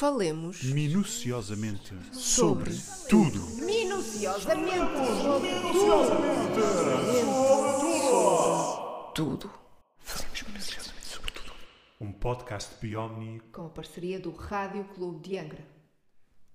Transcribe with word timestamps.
Falemos 0.00 0.62
minuciosamente 0.62 1.94
sobre 2.10 2.74
tudo. 3.06 3.38
minuciosamente 3.66 4.96
sobre 5.28 5.50
tudo. 9.14 9.50
Falemos 9.98 10.42
minuciosamente 10.42 11.04
sobre 11.04 11.30
tudo. 11.32 11.52
Um 12.00 12.12
podcast 12.12 12.74
Biomni. 12.80 13.42
Com 13.52 13.66
a 13.66 13.68
parceria 13.68 14.18
do 14.18 14.30
Rádio 14.30 14.84
Clube 14.84 15.20
de 15.20 15.36
Angra. 15.36 15.66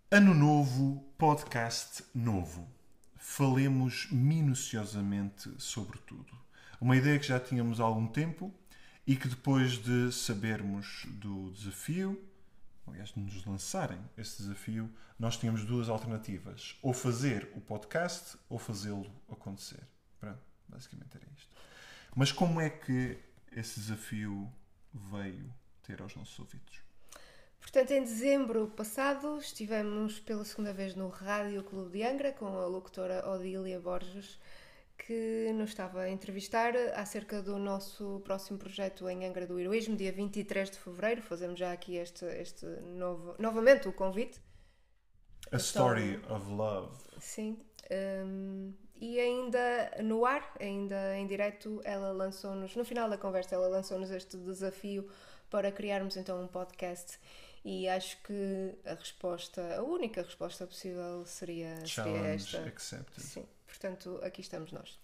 Ano 0.10 0.34
novo, 0.34 1.06
podcast 1.16 2.04
novo. 2.16 2.68
Falemos 3.16 4.08
minuciosamente 4.12 5.52
sobre 5.60 6.00
tudo. 6.00 6.36
Uma 6.82 6.98
ideia 6.98 7.20
que 7.20 7.28
já 7.28 7.40
tínhamos 7.40 7.80
há 7.80 7.84
algum 7.84 8.08
tempo 8.08 8.52
e 9.06 9.16
que 9.16 9.28
depois 9.28 9.78
de 9.78 10.12
sabermos 10.12 11.06
do 11.12 11.52
desafio, 11.52 12.20
aliás, 12.88 13.10
de 13.10 13.20
nos 13.20 13.46
lançarem 13.46 14.00
esse 14.18 14.42
desafio, 14.42 14.92
nós 15.18 15.38
tínhamos 15.38 15.66
duas 15.66 15.90
alternativas: 15.90 16.78
ou 16.82 16.94
fazer 16.94 17.52
o 17.56 17.62
podcast 17.62 18.38
ou 18.50 18.58
fazê-lo 18.58 19.12
acontecer. 19.30 19.84
Pronto, 20.20 20.42
basicamente 20.68 21.18
era 21.18 21.26
isto. 21.36 21.56
Mas 22.16 22.32
como 22.32 22.62
é 22.62 22.70
que 22.70 23.20
esse 23.52 23.80
desafio 23.80 24.52
veio 24.94 25.54
ter 25.84 26.02
aos 26.02 26.16
nossos 26.16 26.38
ouvidos? 26.40 26.86
Portanto, 27.60 27.92
em 27.92 28.04
dezembro 28.04 28.68
passado 28.68 29.38
estivemos 29.40 30.20
pela 30.20 30.46
segunda 30.46 30.72
vez 30.72 30.96
no 30.96 31.10
Rádio 31.10 31.64
Clube 31.64 31.98
de 31.98 32.04
Angra 32.04 32.32
com 32.32 32.46
a 32.46 32.68
locutora 32.68 33.28
Odília 33.28 33.80
Borges, 33.80 34.40
que 35.06 35.52
nos 35.54 35.70
estava 35.70 36.02
a 36.02 36.10
entrevistar 36.10 36.76
acerca 36.96 37.42
do 37.42 37.60
nosso 37.60 38.22
próximo 38.24 38.58
projeto 38.58 39.08
em 39.08 39.26
Angra 39.26 39.46
do 39.46 39.60
Heroísmo, 39.60 39.96
dia 39.96 40.12
23 40.12 40.72
de 40.72 40.78
fevereiro. 40.80 41.22
Fazemos 41.22 41.60
já 41.60 41.72
aqui 41.72 41.96
este, 41.96 42.26
este 42.26 42.66
novo, 42.66 43.36
novamente 43.38 43.88
o 43.88 43.94
convite. 43.94 44.42
A 45.52 45.58
Story 45.58 46.20
of 46.28 46.52
Love. 46.52 46.98
Sim. 47.20 47.60
Um, 48.26 48.74
e 48.96 49.20
ainda 49.20 49.92
no 50.02 50.26
ar, 50.26 50.56
ainda 50.60 51.16
em 51.16 51.28
direto, 51.28 51.82
ela 51.84 52.12
lançou-nos, 52.12 52.76
no 52.76 52.84
final 52.84 53.08
da 53.08 53.18
conversa, 53.18 53.54
ela 53.54 53.68
lançou-nos 53.68 54.10
este 54.10 54.38
desafio 54.38 55.08
para 55.52 55.72
criarmos 55.72 56.18
então 56.18 56.42
um 56.42 56.48
podcast. 56.48 57.20
E 57.64 57.88
acho 57.88 58.22
que 58.24 58.76
a 58.86 58.96
resposta, 58.96 59.76
a 59.76 59.84
única 59.84 60.24
resposta 60.24 60.66
possível 60.66 61.26
seria, 61.26 61.76
seria 61.86 62.28
esta. 62.28 62.60
accepted. 62.60 63.24
Sim, 63.24 63.46
portanto, 63.80 64.20
aqui 64.24 64.42
estamos 64.42 64.72
nós. 64.72 64.98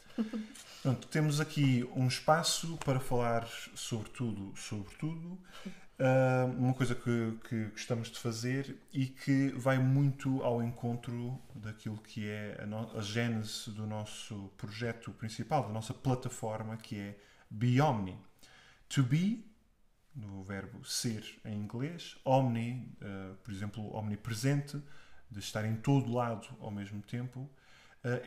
Pronto, 0.82 1.08
temos 1.08 1.40
aqui 1.40 1.88
um 1.96 2.08
espaço 2.08 2.78
para 2.86 3.00
falar 3.00 3.48
sobre 3.76 4.10
tudo, 4.10 4.56
sobre 4.58 4.94
tudo. 4.96 5.40
Ah, 6.04 6.46
uma 6.58 6.74
coisa 6.74 6.96
que, 6.96 7.38
que 7.48 7.66
gostamos 7.66 8.10
de 8.10 8.18
fazer 8.18 8.76
e 8.92 9.06
que 9.06 9.50
vai 9.50 9.78
muito 9.78 10.42
ao 10.42 10.64
encontro 10.64 11.40
daquilo 11.54 12.00
que 12.00 12.28
é 12.28 12.58
a, 12.60 12.66
no- 12.66 12.98
a 12.98 13.02
gênese 13.02 13.70
do 13.70 13.86
nosso 13.86 14.52
projeto 14.58 15.12
principal, 15.12 15.62
da 15.62 15.70
nossa 15.70 15.94
plataforma, 15.94 16.76
que 16.76 16.98
é 16.98 17.20
Biomni. 17.52 18.18
To 18.90 19.04
be, 19.04 19.46
no 20.16 20.42
verbo 20.42 20.84
ser 20.84 21.24
em 21.46 21.54
inglês, 21.56 22.18
omni, 22.26 22.92
ah, 23.04 23.36
por 23.44 23.54
exemplo, 23.54 23.96
omnipresente, 23.96 24.82
de 25.30 25.38
estar 25.40 25.64
em 25.66 25.76
todo 25.76 26.12
lado 26.12 26.48
ao 26.60 26.72
mesmo 26.72 27.00
tempo, 27.04 27.48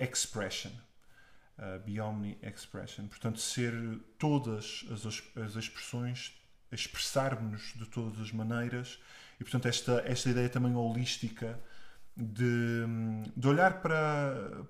expression 0.00 0.72
uh, 1.58 1.78
Biomni 1.84 2.38
Expression. 2.42 3.06
Portanto, 3.06 3.40
ser 3.40 3.74
todas 4.18 4.84
as, 4.90 5.22
as, 5.36 5.56
expressões, 5.56 6.32
expressarmos-nos 6.70 7.74
de 7.74 7.86
todas 7.86 8.20
as 8.20 8.32
maneiras 8.32 8.98
e, 9.38 9.44
portanto, 9.44 9.66
esta, 9.66 10.02
esta 10.06 10.30
ideia 10.30 10.48
também 10.48 10.74
holística 10.74 11.58
de, 12.16 12.84
de 13.36 13.48
olhar 13.48 13.80
para, 13.80 14.64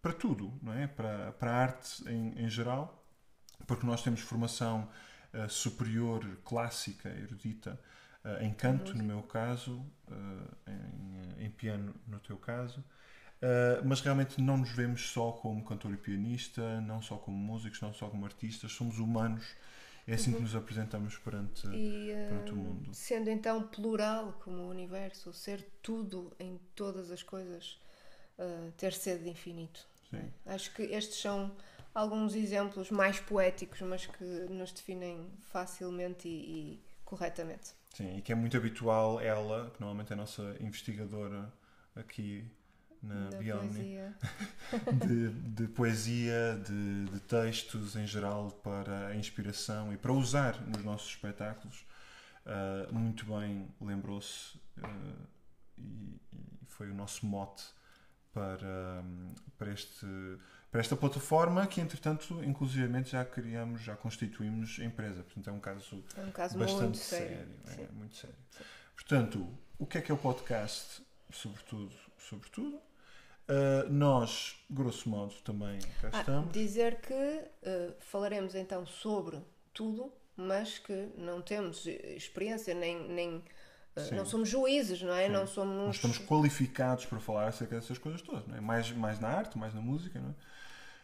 para 0.00 0.12
tudo, 0.12 0.58
não 0.62 0.72
é? 0.72 0.86
Para, 0.86 1.32
para 1.32 1.50
a 1.52 1.56
arte 1.56 2.08
em, 2.08 2.44
em 2.44 2.48
geral, 2.48 3.04
porque 3.66 3.86
nós 3.86 4.02
temos 4.02 4.20
formação 4.20 4.88
uh, 5.34 5.48
superior, 5.48 6.24
clássica, 6.44 7.08
erudita, 7.08 7.78
uh, 8.24 8.42
em 8.42 8.52
canto, 8.52 8.96
no 8.96 9.04
meu 9.04 9.22
caso, 9.22 9.80
uh, 10.08 10.56
em, 11.38 11.46
em 11.46 11.50
piano, 11.50 11.94
no 12.06 12.18
teu 12.20 12.36
caso. 12.38 12.82
Uh, 13.40 13.86
mas 13.86 14.00
realmente 14.00 14.40
não 14.40 14.56
nos 14.56 14.70
vemos 14.70 15.10
só 15.10 15.30
como 15.30 15.64
cantor 15.64 15.92
e 15.92 15.96
pianista, 15.96 16.80
não 16.80 17.00
só 17.00 17.16
como 17.16 17.36
músicos, 17.36 17.80
não 17.80 17.92
só 17.92 18.08
como 18.08 18.24
artistas, 18.24 18.72
somos 18.72 18.98
humanos. 18.98 19.54
É 20.06 20.14
assim 20.14 20.32
que 20.32 20.40
nos 20.40 20.56
apresentamos 20.56 21.18
perante, 21.18 21.66
E 21.68 22.08
perante 22.28 22.52
o 22.52 22.54
hum, 22.54 22.62
mundo. 22.62 22.94
sendo 22.94 23.28
então 23.28 23.62
plural 23.68 24.32
como 24.42 24.62
o 24.62 24.70
universo, 24.70 25.34
ser 25.34 25.62
tudo 25.82 26.32
em 26.40 26.58
todas 26.74 27.10
as 27.10 27.22
coisas, 27.22 27.78
uh, 28.38 28.72
ter 28.72 28.94
sede 28.94 29.24
de 29.24 29.30
infinito. 29.30 29.86
Sim. 30.10 30.32
Acho 30.46 30.74
que 30.74 30.82
estes 30.82 31.20
são 31.20 31.54
alguns 31.94 32.34
exemplos 32.34 32.90
mais 32.90 33.20
poéticos, 33.20 33.82
mas 33.82 34.06
que 34.06 34.24
nos 34.24 34.72
definem 34.72 35.30
facilmente 35.42 36.26
e, 36.26 36.32
e 36.72 36.82
corretamente. 37.04 37.74
Sim, 37.90 38.16
e 38.16 38.22
que 38.22 38.32
é 38.32 38.34
muito 38.34 38.56
habitual 38.56 39.20
ela, 39.20 39.70
que 39.70 39.80
normalmente 39.80 40.10
é 40.10 40.14
a 40.14 40.16
nossa 40.16 40.56
investigadora 40.60 41.52
aqui 41.94 42.50
na 43.02 43.30
Biomni, 43.38 43.68
poesia. 43.68 44.16
de, 45.06 45.30
de 45.30 45.68
poesia, 45.68 46.62
de, 46.66 47.04
de 47.06 47.20
textos 47.20 47.96
em 47.96 48.06
geral 48.06 48.50
para 48.62 49.08
a 49.08 49.16
inspiração 49.16 49.92
e 49.92 49.96
para 49.96 50.12
usar 50.12 50.60
nos 50.66 50.84
nossos 50.84 51.08
espetáculos. 51.08 51.86
Uh, 52.44 52.92
muito 52.94 53.26
bem 53.26 53.68
lembrou-se 53.80 54.56
uh, 54.78 55.26
e, 55.76 56.20
e 56.32 56.66
foi 56.66 56.90
o 56.90 56.94
nosso 56.94 57.26
mote 57.26 57.64
para, 58.32 59.02
um, 59.02 59.34
para, 59.58 59.72
este, 59.72 60.06
para 60.70 60.80
esta 60.80 60.96
plataforma 60.96 61.66
que, 61.66 61.80
entretanto, 61.80 62.42
inclusivamente 62.44 63.10
já 63.10 63.24
criamos, 63.24 63.82
já 63.82 63.96
constituímos 63.96 64.78
empresa. 64.78 65.22
Portanto, 65.22 65.48
é 65.48 65.52
um 65.52 65.60
caso 65.60 66.04
É 66.16 66.20
um 66.22 66.30
caso 66.30 66.58
bastante 66.58 66.82
muito 66.82 66.98
sério. 66.98 67.48
é, 67.66 67.92
muito 67.92 68.16
sério. 68.16 68.36
Portanto, 68.94 69.48
o 69.78 69.86
que 69.86 69.98
é 69.98 70.00
que 70.00 70.10
é 70.10 70.14
o 70.14 70.18
podcast? 70.18 71.02
Sobretudo, 71.30 71.94
sobretudo. 72.18 72.80
Uh, 73.50 73.88
nós, 73.90 74.56
grosso 74.68 75.08
modo, 75.08 75.34
também 75.42 75.78
cá 76.02 76.10
Ah, 76.12 76.20
estamos. 76.20 76.52
dizer 76.52 77.00
que 77.00 77.14
uh, 77.14 77.94
falaremos 78.00 78.54
então 78.54 78.86
sobre 78.86 79.40
tudo, 79.72 80.12
mas 80.36 80.78
que 80.78 81.08
não 81.16 81.40
temos 81.40 81.86
eh, 81.86 82.14
experiência, 82.14 82.74
nem, 82.74 83.08
nem 83.08 83.42
Sim. 83.96 84.14
não 84.14 84.26
somos 84.26 84.48
juízes, 84.48 85.00
não 85.02 85.14
é? 85.14 85.26
Sim. 85.26 85.32
Não 85.32 85.46
somos. 85.46 85.76
Nós 85.86 85.96
estamos 85.96 86.18
qualificados 86.18 87.06
para 87.06 87.18
falar 87.20 87.48
acerca 87.48 87.74
dessas 87.76 87.96
coisas 87.98 88.20
todas, 88.22 88.46
não 88.46 88.56
é? 88.56 88.60
Mais, 88.60 88.90
mais 88.92 89.18
na 89.18 89.28
arte, 89.28 89.56
mais 89.58 89.74
na 89.74 89.80
música, 89.80 90.20
não 90.20 90.30
é? 90.30 90.34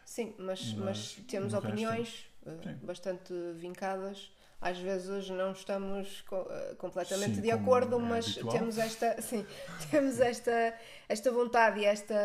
Sim, 0.05 0.35
mas, 0.37 0.73
Mas 0.73 0.73
mas 0.73 1.13
temos 1.27 1.53
resto, 1.53 1.67
opiniões 1.67 2.25
sim. 2.63 2.75
bastante 2.83 3.33
vincadas. 3.55 4.31
Às 4.65 4.79
vezes 4.79 5.29
não 5.29 5.51
estamos 5.51 6.21
uh, 6.31 6.75
completamente 6.77 7.35
Sim, 7.35 7.41
de 7.41 7.51
acordo, 7.51 7.97
é 7.97 7.99
mas 7.99 8.25
habitual. 8.25 8.51
temos 8.51 8.77
esta, 8.79 9.15
sim, 9.21 9.45
temos 9.91 10.19
esta, 10.19 10.73
esta 11.07 11.31
vontade 11.31 11.81
e 11.81 11.85
esta 11.85 12.15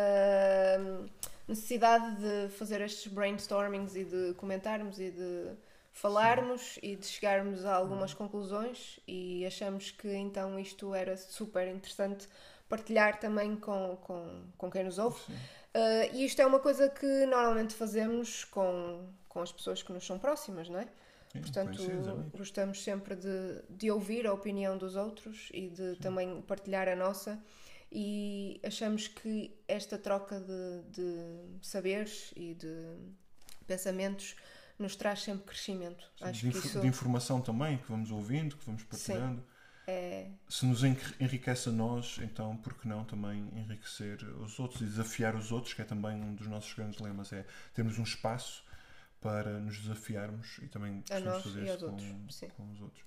hum, 0.79 1.05
necessidade 1.47 2.15
de 2.15 2.49
fazer 2.53 2.81
estes 2.81 3.13
brainstormings 3.13 3.95
e 3.95 4.05
de 4.05 4.33
comentarmos 4.33 4.99
e 4.99 5.11
de 5.11 5.51
falarmos 5.91 6.79
e 6.81 6.95
de 6.95 7.05
chegarmos 7.05 7.63
a 7.63 7.75
algumas 7.75 8.11
conclusões 8.11 8.99
e 9.07 9.45
achamos 9.45 9.91
que 9.91 10.11
então 10.11 10.59
isto 10.59 10.95
era 10.95 11.15
super 11.17 11.67
interessante 11.67 12.27
partilhar 12.67 13.19
também 13.19 13.55
com, 13.55 13.97
com, 14.01 14.41
com 14.57 14.71
quem 14.71 14.83
nos 14.83 14.97
ouve. 14.97 15.19
Sim. 15.27 15.33
Uh, 15.33 16.15
e 16.15 16.25
isto 16.25 16.41
é 16.41 16.45
uma 16.47 16.59
coisa 16.59 16.89
que 16.89 17.05
normalmente 17.27 17.75
fazemos 17.75 18.45
com, 18.45 19.05
com 19.29 19.41
as 19.41 19.51
pessoas 19.51 19.83
que 19.83 19.93
nos 19.93 20.03
são 20.07 20.17
próximas, 20.17 20.67
não 20.67 20.79
é? 20.79 20.87
Sim, 21.31 21.39
Portanto, 21.41 21.81
gostamos 22.37 22.83
sempre 22.83 23.15
de, 23.15 23.61
de 23.69 23.89
ouvir 23.91 24.27
a 24.27 24.33
opinião 24.33 24.77
dos 24.77 24.95
outros 24.95 25.49
e 25.53 25.69
de 25.69 25.95
também 25.97 26.41
partilhar 26.41 26.87
a 26.87 26.95
nossa. 26.95 27.41
E 27.91 28.59
achamos 28.65 29.07
que 29.07 29.53
esta 29.67 29.97
troca 29.97 30.39
de, 30.39 30.81
de 30.91 31.65
saberes 31.67 32.31
e 32.35 32.53
de 32.53 32.95
pensamentos 33.67 34.35
nos 34.79 34.95
traz 34.95 35.21
sempre 35.21 35.45
crescimento. 35.45 36.09
Acho 36.21 36.39
de, 36.41 36.47
inf- 36.47 36.65
isso 36.65 36.79
de 36.81 36.87
informação 36.87 37.41
também, 37.41 37.77
que 37.77 37.87
vamos 37.89 38.11
ouvindo, 38.11 38.57
que 38.57 38.65
vamos 38.65 38.83
partilhando. 38.83 39.43
é. 39.87 40.31
Se 40.49 40.65
nos 40.65 40.83
enri- 40.83 41.15
enriquece 41.19 41.69
a 41.69 41.71
nós, 41.71 42.17
então 42.21 42.55
por 42.57 42.73
que 42.75 42.87
não 42.87 43.03
também 43.05 43.47
enriquecer 43.55 44.23
os 44.39 44.57
outros 44.59 44.81
e 44.81 44.85
desafiar 44.85 45.35
os 45.35 45.51
outros, 45.51 45.73
que 45.73 45.81
é 45.81 45.85
também 45.85 46.15
um 46.21 46.33
dos 46.33 46.47
nossos 46.47 46.73
grandes 46.73 46.99
lemas, 46.99 47.31
é 47.33 47.45
termos 47.73 47.97
um 47.99 48.03
espaço 48.03 48.63
para 49.21 49.59
nos 49.59 49.79
desafiarmos 49.79 50.57
e 50.61 50.67
também 50.67 51.03
A 51.09 51.19
nós 51.19 51.43
fazer 51.43 51.61
e 51.61 51.69
isso 51.69 51.77
com, 51.79 51.91
outros, 51.91 52.51
com 52.57 52.71
os 52.71 52.81
outros. 52.81 53.03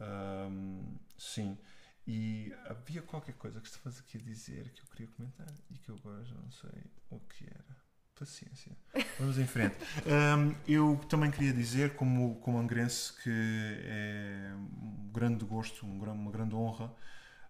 Ahm, 0.00 0.96
sim. 1.18 1.58
E 2.06 2.54
havia 2.66 3.02
qualquer 3.02 3.34
coisa 3.34 3.60
que 3.60 3.68
estavas 3.68 3.98
aqui 3.98 4.16
a 4.16 4.20
dizer 4.20 4.70
que 4.70 4.80
eu 4.80 4.86
queria 4.86 5.08
comentar 5.08 5.52
e 5.70 5.74
que 5.78 5.90
eu 5.90 5.96
agora 5.96 6.24
já 6.24 6.34
não 6.36 6.50
sei 6.50 6.70
o 7.10 7.20
que 7.20 7.44
era. 7.44 7.76
Paciência. 8.18 8.76
Vamos 9.20 9.38
em 9.38 9.46
frente. 9.46 9.76
Ahm, 10.06 10.54
eu 10.66 10.98
também 11.08 11.30
queria 11.30 11.52
dizer, 11.52 11.94
como, 11.94 12.36
como 12.40 12.58
angrense, 12.58 13.12
que 13.22 13.30
é 13.30 14.52
um 14.56 15.10
grande 15.12 15.44
gosto, 15.44 15.86
um 15.86 16.02
uma 16.02 16.30
grande 16.30 16.54
honra 16.54 16.92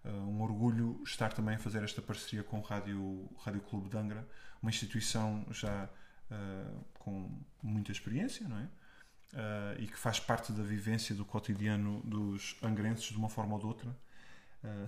uh, 0.05 0.11
um 0.11 0.43
orgulho 0.43 1.01
estar 1.05 1.33
também 1.33 1.55
a 1.57 1.59
fazer 1.59 1.83
esta 1.83 2.03
parceria 2.03 2.43
com 2.43 2.59
o 2.59 2.63
Rádio, 2.63 3.29
Rádio 3.39 3.61
Clube 3.63 3.89
de 3.89 3.97
Angra, 3.97 4.27
uma 4.63 4.71
instituição 4.71 5.47
já 5.51 5.89
uh, 6.31 6.85
com 6.99 7.31
muita 7.63 7.93
experiência, 7.93 8.49
não 8.49 8.59
é? 8.59 8.69
Uh, 9.33 9.83
e 9.83 9.87
que 9.87 9.99
faz 9.99 10.19
parte 10.19 10.53
da 10.53 10.63
vivência 10.63 11.15
do 11.15 11.25
cotidiano 11.25 12.01
dos 12.03 12.57
angrenses 12.63 13.05
de 13.05 13.17
uma 13.17 13.29
forma 13.29 13.55
ou 13.55 13.61
de 13.61 13.67
outra, 13.67 14.09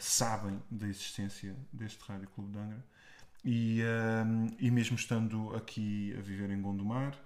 sabem 0.00 0.60
da 0.68 0.88
existência 0.88 1.54
deste 1.72 2.02
Rádio 2.04 2.28
Clube 2.30 2.50
de 2.50 2.58
Angra. 2.58 2.84
E, 3.44 3.80
e 4.58 4.68
mesmo 4.68 4.96
estando 4.96 5.54
aqui 5.54 6.12
a 6.18 6.20
viver 6.20 6.50
em 6.50 6.60
Gondomar, 6.60 7.16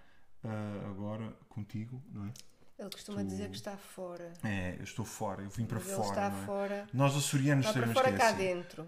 agora 0.90 1.34
contigo, 1.48 2.02
não 2.12 2.26
é? 2.26 2.32
Ele 2.78 2.90
costuma 2.90 3.22
tu... 3.22 3.28
dizer 3.28 3.48
que 3.50 3.56
está 3.56 3.76
fora. 3.76 4.32
É, 4.42 4.76
eu 4.78 4.84
estou 4.84 5.04
fora, 5.04 5.42
eu 5.42 5.50
vim 5.50 5.64
para 5.64 5.78
mas 5.78 5.86
fora. 5.88 6.00
Ele 6.02 6.08
está 6.08 6.26
é? 6.26 6.46
fora. 6.46 6.88
Nós 6.92 7.16
açorianos 7.16 7.66
está 7.66 7.80
sabemos 7.80 7.94
para 7.94 8.04
fora 8.04 8.18
cá 8.18 8.28
assim. 8.28 8.38
dentro. 8.38 8.86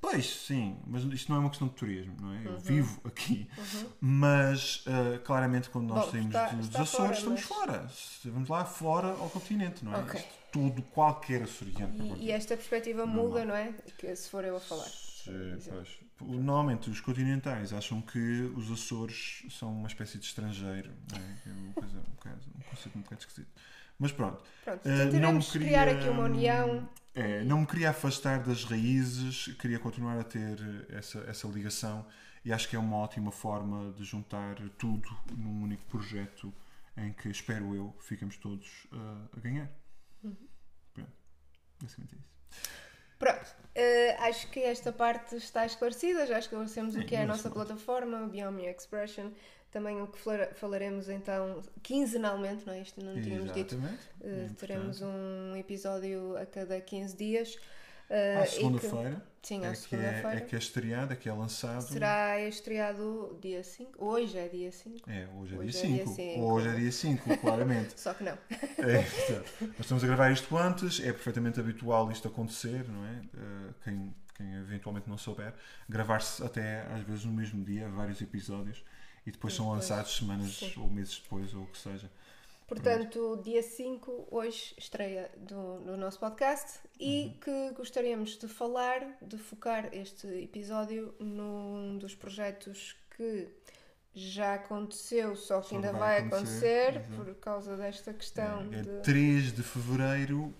Pois, 0.00 0.26
sim, 0.26 0.76
mas 0.86 1.02
isto 1.04 1.30
não 1.30 1.36
é 1.36 1.40
uma 1.40 1.48
questão 1.48 1.66
de 1.68 1.74
turismo, 1.74 2.14
não 2.20 2.32
é? 2.34 2.44
Eu 2.46 2.50
Uhum. 2.52 2.58
vivo 2.58 3.00
aqui, 3.04 3.48
Uhum. 3.56 3.88
mas 4.00 4.84
uh, 4.86 5.18
claramente 5.24 5.70
quando 5.70 5.88
nós 5.88 6.04
Bom, 6.06 6.10
saímos 6.10 6.26
está- 6.34 6.48
dos 6.48 6.66
está 6.66 6.82
Açores 6.82 6.96
fora, 6.98 7.12
estamos 7.14 7.40
mas- 7.40 7.48
fora. 7.48 8.32
Vamos 8.32 8.48
lá 8.50 8.64
fora 8.66 9.08
ao 9.08 9.30
continente, 9.30 9.82
não 9.84 9.94
é? 9.94 9.98
Ok. 10.00 10.20
Isto 10.20 10.32
tudo, 10.52 10.82
qualquer 10.82 11.42
açoriano. 11.44 12.16
E, 12.18 12.26
e 12.26 12.30
esta 12.30 12.54
perspectiva 12.56 13.06
muda, 13.06 13.44
não 13.46 13.54
é? 13.56 13.72
Que 13.96 14.14
se 14.14 14.28
for 14.28 14.44
eu 14.44 14.56
a 14.56 14.60
falar. 14.60 14.84
Sim, 14.88 15.56
pois. 15.70 15.88
Normalmente 16.20 16.90
os 16.90 17.00
continentais 17.00 17.72
acham 17.72 18.00
que 18.02 18.18
os 18.54 18.70
Açores 18.70 19.44
são 19.50 19.72
uma 19.72 19.88
espécie 19.88 20.18
de 20.18 20.26
estrangeiro, 20.26 20.92
não 21.10 21.18
é? 21.18 21.36
É 21.46 21.52
uma 21.52 21.72
coisa, 21.72 21.98
um, 21.98 22.14
bocado, 22.14 22.40
um 22.56 22.60
conceito 22.70 22.98
um 22.98 23.00
bocado 23.00 23.20
esquisito. 23.22 23.48
Mas 23.98 24.12
pronto, 24.12 24.42
Pronto, 24.64 24.80
Uh, 24.88 25.20
não 25.20 25.32
me 25.34 25.44
criar 25.44 25.86
queria- 25.86 26.00
aqui 26.00 26.08
uma 26.10 26.24
união. 26.24 26.88
É, 27.14 27.44
não 27.44 27.60
me 27.60 27.66
queria 27.66 27.90
afastar 27.90 28.42
das 28.42 28.64
raízes, 28.64 29.48
queria 29.58 29.78
continuar 29.78 30.18
a 30.18 30.24
ter 30.24 30.58
essa, 30.90 31.18
essa 31.28 31.46
ligação 31.46 32.06
e 32.44 32.52
acho 32.52 32.68
que 32.68 32.74
é 32.74 32.78
uma 32.78 32.96
ótima 32.96 33.30
forma 33.30 33.92
de 33.92 34.02
juntar 34.02 34.56
tudo 34.78 35.08
num 35.36 35.62
único 35.62 35.84
projeto 35.84 36.52
em 36.96 37.12
que, 37.12 37.28
espero 37.28 37.74
eu, 37.74 37.94
ficamos 38.00 38.36
todos 38.36 38.84
uh, 38.92 39.28
a 39.36 39.40
ganhar. 39.40 39.70
Uhum. 40.22 40.36
Pronto, 40.94 41.12
basicamente 41.80 42.14
é 42.14 42.18
isso. 42.18 42.32
Pronto, 43.18 43.54
eh, 43.74 44.16
acho 44.18 44.50
que 44.50 44.58
esta 44.58 44.92
parte 44.92 45.36
está 45.36 45.64
esclarecida, 45.64 46.26
já 46.26 46.40
esclarecemos 46.40 46.96
o 46.96 46.98
Sim, 46.98 47.06
que 47.06 47.14
é 47.14 47.22
a 47.22 47.26
nossa 47.26 47.48
plataforma, 47.48 48.26
Beyond 48.26 48.56
Me 48.56 48.66
Expression, 48.66 49.30
também 49.72 50.00
o 50.00 50.06
que 50.06 50.18
fala- 50.18 50.50
falaremos 50.54 51.08
então 51.08 51.60
quinzenalmente, 51.82 52.66
não 52.66 52.72
é? 52.74 52.82
Isto 52.82 53.02
não 53.04 53.20
tínhamos 53.20 53.52
dito. 53.52 53.74
Exatamente. 53.74 54.02
Eh, 54.20 54.28
Muito 54.42 54.54
teremos 54.54 55.02
um 55.02 55.56
episódio 55.56 56.36
a 56.36 56.46
cada 56.46 56.80
15 56.80 57.16
dias. 57.16 57.56
eh, 58.10 58.36
À 58.36 58.46
segunda-feira 58.46 59.22
Sim, 59.42 59.64
é, 59.64 59.68
à 59.68 59.70
que 59.70 59.72
é, 59.72 59.74
segunda-feira. 59.74 60.36
é 60.36 60.40
que 60.40 60.54
é 60.54 60.58
estreado, 60.58 61.12
é 61.14 61.16
que 61.16 61.28
é 61.28 61.32
lançado. 61.32 61.82
Será 61.82 62.38
estreado 62.40 63.36
dia 63.40 63.64
5? 63.64 64.04
Hoje 64.04 64.38
é 64.38 64.46
dia 64.48 64.70
5. 64.70 65.10
É, 65.10 65.26
hoje 65.36 65.54
é 65.54 65.58
Hoje 65.58 65.70
dia 65.70 65.80
é 65.80 65.86
dia 65.94 66.04
5. 66.06 66.14
cinco. 66.14 66.40
Hoje 66.52 66.68
é 66.68 66.74
dia 66.74 66.92
5, 66.92 67.38
claramente. 67.38 67.94
Só 68.00 68.12
que 68.14 68.22
não. 68.24 68.38
É. 68.78 68.98
Nós 69.66 69.80
estamos 69.80 70.04
a 70.04 70.06
gravar 70.06 70.30
isto 70.30 70.56
antes, 70.56 71.00
é 71.00 71.12
perfeitamente 71.12 71.58
habitual 71.58 72.10
isto 72.12 72.28
acontecer, 72.28 72.86
não 72.88 73.04
é? 73.06 73.20
Uh, 73.34 73.74
quem, 73.82 74.14
quem 74.36 74.54
eventualmente 74.56 75.08
não 75.08 75.16
souber, 75.18 75.54
gravar-se 75.88 76.42
até 76.44 76.82
às 76.82 77.00
vezes 77.00 77.24
no 77.24 77.32
mesmo 77.32 77.64
dia, 77.64 77.88
vários 77.88 78.20
episódios, 78.20 78.84
e 79.26 79.30
depois 79.30 79.52
E 79.54 79.56
são 79.56 79.66
depois- 79.66 79.88
lançados 79.88 80.16
semanas 80.16 80.52
sim. 80.56 80.72
ou 80.78 80.88
meses 80.88 81.18
depois, 81.20 81.54
ou 81.54 81.62
o 81.62 81.66
que 81.66 81.78
seja. 81.78 82.10
Portanto, 82.66 83.38
dia 83.44 83.62
5, 83.62 84.28
hoje, 84.30 84.74
estreia 84.78 85.30
do, 85.36 85.80
do 85.80 85.96
nosso 85.96 86.18
podcast 86.18 86.78
e 86.98 87.24
Uhum. 87.26 87.32
que 87.40 87.70
gostaríamos 87.74 88.38
de 88.38 88.48
falar, 88.48 89.18
de 89.20 89.36
focar 89.36 89.90
este 89.92 90.26
episódio 90.26 91.14
num 91.20 91.98
dos 91.98 92.14
projetos 92.14 92.96
que 93.14 93.48
já 94.14 94.54
aconteceu, 94.54 95.36
só 95.36 95.60
que 95.60 95.68
Só 95.70 95.74
ainda 95.76 95.92
vai 95.92 96.18
acontecer, 96.20 96.96
acontecer, 96.98 97.16
por 97.16 97.34
causa 97.36 97.76
desta 97.76 98.12
questão 98.14 98.72
É, 98.72 98.78
é 98.78 98.82
de. 98.82 99.00
3 99.02 99.52
de 99.52 99.62
fevereiro, 99.62 100.54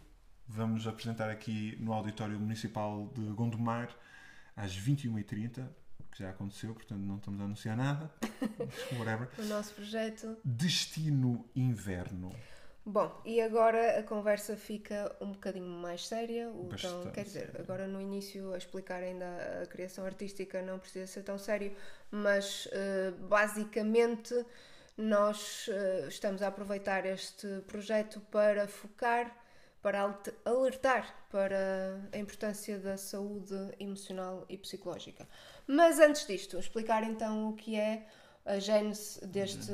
vamos 0.46 0.86
apresentar 0.86 1.30
aqui 1.30 1.76
no 1.80 1.92
Auditório 1.94 2.38
Municipal 2.38 3.08
de 3.14 3.22
Gondomar, 3.32 3.94
às 4.54 4.74
21h30, 4.76 5.66
que 6.12 6.18
já 6.18 6.30
aconteceu, 6.30 6.74
portanto 6.74 7.00
não 7.00 7.16
estamos 7.16 7.40
a 7.40 7.44
anunciar 7.44 7.76
nada. 7.76 8.10
Whatever. 8.98 9.28
O 9.38 9.44
nosso 9.44 9.74
projeto. 9.74 10.36
Destino 10.44 11.44
Inverno. 11.56 12.30
Bom, 12.84 13.20
e 13.24 13.40
agora 13.40 14.00
a 14.00 14.02
conversa 14.02 14.56
fica 14.56 15.14
um 15.20 15.32
bocadinho 15.32 15.68
mais 15.68 16.06
séria. 16.06 16.52
Então, 16.72 17.10
quer 17.12 17.24
dizer, 17.24 17.52
agora 17.58 17.86
no 17.86 18.00
início 18.00 18.52
a 18.52 18.58
explicar 18.58 19.02
ainda 19.02 19.62
a 19.62 19.66
criação 19.66 20.04
artística 20.04 20.60
não 20.62 20.80
precisa 20.80 21.06
ser 21.06 21.22
tão 21.22 21.38
sério, 21.38 21.74
mas 22.10 22.68
eh, 22.72 23.12
basicamente 23.28 24.34
nós 24.96 25.68
eh, 25.70 26.06
estamos 26.08 26.42
a 26.42 26.48
aproveitar 26.48 27.06
este 27.06 27.46
projeto 27.68 28.20
para 28.32 28.66
focar, 28.66 29.32
para 29.80 30.18
alertar 30.44 31.22
para 31.30 31.98
a 32.12 32.18
importância 32.18 32.78
da 32.78 32.96
saúde 32.96 33.54
emocional 33.78 34.44
e 34.48 34.58
psicológica. 34.58 35.26
Mas 35.66 35.98
antes 35.98 36.26
disto, 36.26 36.58
explicar 36.58 37.02
então 37.02 37.50
o 37.50 37.52
que 37.54 37.76
é 37.76 38.06
a 38.44 38.58
gênese 38.58 39.24
deste, 39.26 39.70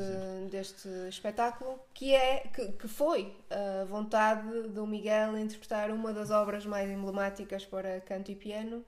deste 0.51 0.89
espetáculo, 1.09 1.79
que, 1.95 2.15
é, 2.15 2.41
que, 2.41 2.73
que 2.73 2.89
foi 2.89 3.35
a 3.51 3.85
vontade 3.85 4.69
do 4.69 4.87
Miguel 4.87 5.39
interpretar 5.39 5.91
uma 5.91 6.13
das 6.13 6.31
obras 6.31 6.67
mais 6.67 6.91
emblemáticas 6.91 7.65
para 7.65 8.01
canto 8.03 8.31
e 8.31 8.35
piano. 8.35 8.85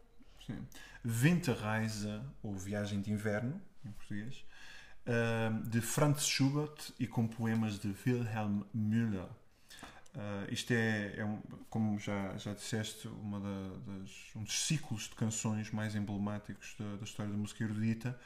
Sim. 0.47 0.67
Winterreise, 1.05 2.21
ou 2.43 2.53
Viagem 2.53 3.01
de 3.01 3.11
Inverno, 3.11 3.61
em 3.85 3.91
português, 3.93 4.45
ah, 5.07 5.51
de 5.65 5.81
Franz 5.81 6.27
Schubert 6.27 6.93
e 6.99 7.07
com 7.07 7.27
poemas 7.27 7.79
de 7.79 7.95
Wilhelm 8.07 8.63
Müller. 8.75 9.29
Ah, 10.15 10.47
isto 10.51 10.73
é, 10.73 11.15
é 11.19 11.25
um- 11.25 11.41
como 11.71 11.99
já, 11.99 12.37
já 12.37 12.53
disseste, 12.55 13.09
uma 13.09 13.41
da- 13.41 13.77
das, 13.87 14.11
um 14.37 14.43
dos 14.43 14.61
ciclos 14.67 15.05
de 15.09 15.15
canções 15.15 15.71
mais 15.71 15.95
emblemáticos 15.95 16.75
da, 16.79 16.97
da 16.97 17.05
história 17.05 17.31
da 17.33 17.39
música 17.39 17.63
erudita. 17.65 18.19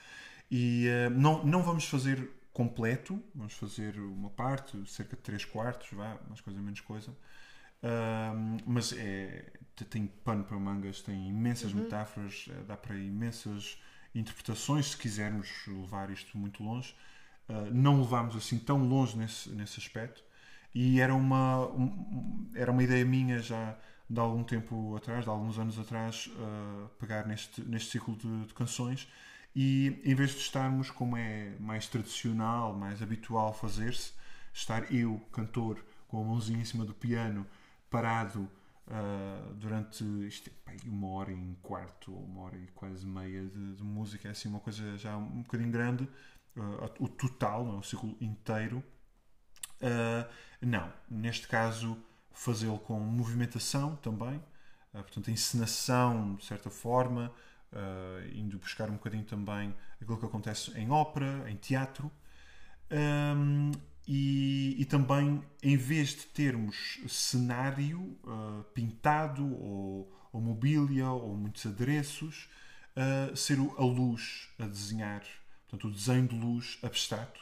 E 0.50 0.88
ah, 0.88 1.10
não, 1.10 1.44
não 1.44 1.62
vamos 1.62 1.86
fazer 1.86 2.30
completo, 2.52 3.22
vamos 3.34 3.54
fazer 3.54 3.98
uma 3.98 4.30
parte, 4.30 4.78
cerca 4.90 5.16
de 5.16 5.22
3 5.22 5.44
quartos, 5.44 5.88
vá, 5.92 6.18
mais 6.28 6.40
coisa 6.40 6.60
menos 6.60 6.80
coisa. 6.80 7.14
Um, 7.82 8.56
mas 8.66 8.92
é, 8.94 9.52
te- 9.76 9.84
tem 9.84 10.06
pano 10.06 10.44
para 10.44 10.58
mangas, 10.58 11.02
tem 11.02 11.28
imensas 11.28 11.72
metáforas, 11.72 12.46
eh, 12.50 12.62
dá 12.66 12.76
para 12.76 12.96
imensas 12.96 13.78
interpretações 14.14 14.92
se 14.92 14.96
quisermos 14.96 15.48
levar 15.66 16.10
isto 16.10 16.38
muito 16.38 16.62
longe. 16.62 16.94
Uh, 17.48 17.70
não 17.74 18.00
levámos 18.00 18.34
assim 18.36 18.58
tão 18.58 18.78
longe 18.88 19.18
nesse, 19.18 19.50
nesse 19.50 19.78
aspecto 19.78 20.24
e 20.74 21.00
era 21.00 21.14
uma, 21.14 21.66
um- 21.68 22.50
era 22.54 22.70
uma 22.72 22.82
ideia 22.82 23.04
minha 23.04 23.38
já 23.40 23.76
de 24.08 24.20
algum 24.20 24.42
tempo 24.44 24.96
atrás, 24.96 25.24
de 25.24 25.30
alguns 25.30 25.58
anos 25.58 25.78
atrás, 25.78 26.30
uh, 26.36 26.88
pegar 26.98 27.26
neste, 27.26 27.62
neste 27.62 27.90
ciclo 27.92 28.16
de, 28.16 28.46
de 28.46 28.54
canções 28.54 29.08
e 29.56 30.00
em 30.04 30.14
vez 30.14 30.30
de 30.32 30.38
estarmos 30.38 30.90
como 30.90 31.16
é 31.16 31.54
mais 31.60 31.86
tradicional, 31.88 32.74
mais 32.74 33.00
habitual 33.02 33.52
fazer-se, 33.54 34.12
estar 34.52 34.92
eu, 34.92 35.20
cantor, 35.32 35.84
com 36.08 36.20
a 36.20 36.24
mãozinha 36.24 36.60
em 36.60 36.64
cima 36.64 36.84
do 36.84 36.92
piano, 36.94 37.46
parado 37.90 38.48
ah, 38.88 39.52
durante 39.54 40.04
isto, 40.26 40.50
pá, 40.64 40.72
uma 40.86 41.08
hora 41.08 41.30
e 41.30 41.34
um 41.34 41.54
quarto 41.62 42.12
ou 42.12 42.24
uma 42.24 42.42
hora 42.42 42.56
e 42.56 42.66
quase 42.74 43.06
meia 43.06 43.44
de, 43.46 43.74
de 43.76 43.82
música, 43.84 44.28
é 44.28 44.30
assim 44.32 44.48
uma 44.48 44.60
coisa 44.60 44.96
já 44.98 45.16
um 45.16 45.42
bocadinho 45.42 45.70
grande, 45.70 46.08
ah, 46.56 46.90
o 46.98 47.08
total, 47.08 47.64
não 47.64 47.76
é? 47.76 47.78
o 47.78 47.82
ciclo 47.82 48.16
inteiro. 48.20 48.82
Ah, 49.82 50.28
não, 50.64 50.92
neste 51.10 51.48
caso 51.48 51.96
fazê-lo 52.32 52.78
com 52.78 52.98
movimentação 53.00 53.96
também, 53.96 54.42
ah, 54.92 55.02
portanto 55.02 55.30
encenação 55.30 56.34
de 56.34 56.44
certa 56.44 56.70
forma, 56.70 57.32
ah, 57.72 58.20
indo 58.34 58.58
buscar 58.58 58.88
um 58.90 58.94
bocadinho 58.94 59.24
também 59.24 59.74
aquilo 60.00 60.18
que 60.18 60.26
acontece 60.26 60.70
em 60.78 60.90
ópera, 60.90 61.48
em 61.50 61.56
teatro. 61.56 62.10
E, 64.06 64.76
e 64.78 64.84
também, 64.84 65.42
em 65.62 65.76
vez 65.76 66.10
de 66.10 66.26
termos 66.26 67.00
cenário 67.08 68.18
uh, 68.24 68.62
pintado 68.74 69.42
ou, 69.42 70.12
ou 70.30 70.40
mobília 70.42 71.08
ou 71.08 71.34
muitos 71.34 71.64
adereços, 71.64 72.48
uh, 72.94 73.34
ser 73.34 73.58
a 73.58 73.82
luz 73.82 74.50
a 74.58 74.66
desenhar, 74.66 75.22
portanto, 75.62 75.88
o 75.88 75.90
desenho 75.90 76.28
de 76.28 76.38
luz 76.38 76.78
abstrato, 76.82 77.40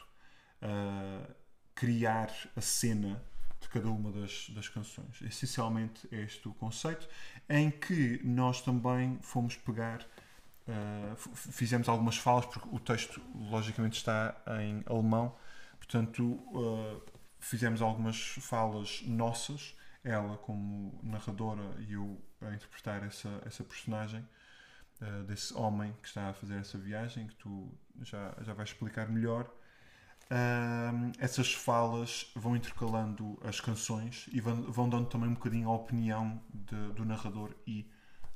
uh, 0.62 1.34
criar 1.74 2.30
a 2.56 2.60
cena 2.60 3.22
de 3.60 3.68
cada 3.68 3.88
uma 3.88 4.10
das, 4.12 4.50
das 4.50 4.68
canções. 4.68 5.20
Essencialmente 5.22 6.08
é 6.10 6.22
este 6.22 6.48
o 6.48 6.54
conceito, 6.54 7.08
em 7.48 7.70
que 7.70 8.20
nós 8.24 8.62
também 8.62 9.18
fomos 9.22 9.56
pegar 9.56 10.06
Uh, 10.64 11.16
fizemos 11.34 11.88
algumas 11.88 12.16
falas 12.16 12.46
porque 12.46 12.68
o 12.70 12.78
texto 12.78 13.20
logicamente 13.34 13.96
está 13.96 14.40
em 14.60 14.84
alemão 14.86 15.34
portanto 15.76 16.22
uh, 16.22 17.02
fizemos 17.40 17.82
algumas 17.82 18.16
falas 18.38 19.02
nossas 19.02 19.74
ela 20.04 20.36
como 20.38 20.98
narradora 21.02 21.62
e 21.80 21.94
eu 21.94 22.20
a 22.40 22.54
interpretar 22.54 23.04
essa, 23.04 23.28
essa 23.46 23.62
personagem, 23.62 24.26
uh, 25.00 25.24
desse 25.24 25.54
homem 25.54 25.94
que 26.02 26.08
está 26.08 26.30
a 26.30 26.34
fazer 26.34 26.56
essa 26.56 26.76
viagem, 26.76 27.26
que 27.28 27.34
tu 27.36 27.72
já, 28.02 28.34
já 28.40 28.52
vais 28.52 28.70
explicar 28.70 29.08
melhor. 29.08 29.48
Essas 31.18 31.52
falas 31.52 32.30
vão 32.34 32.56
intercalando 32.56 33.38
as 33.42 33.60
canções 33.60 34.26
e 34.32 34.40
vão, 34.40 34.62
vão 34.72 34.88
dando 34.88 35.08
também 35.08 35.28
um 35.28 35.34
bocadinho 35.34 35.68
a 35.68 35.74
opinião 35.74 36.42
de, 36.52 36.92
do 36.94 37.04
narrador 37.04 37.54
e 37.66 37.86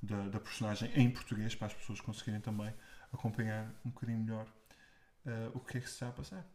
da, 0.02 0.28
da, 0.28 0.38
personagem 0.38 0.90
em 0.94 1.10
português 1.10 1.54
para 1.54 1.68
as 1.68 1.74
pessoas 1.74 2.00
conseguirem 2.00 2.40
também 2.40 2.72
acompanhar 3.12 3.72
um 3.84 3.90
bocadinho 3.90 4.18
melhor 4.18 4.46
uh, 5.24 5.50
o 5.54 5.60
que 5.60 5.78
é 5.78 5.80
que 5.80 5.86
se 5.86 5.94
está 5.94 6.08
a 6.08 6.12
passar. 6.12 6.46